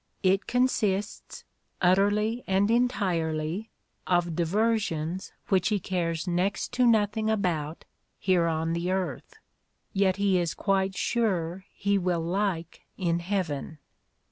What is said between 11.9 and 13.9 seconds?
will like in heaven.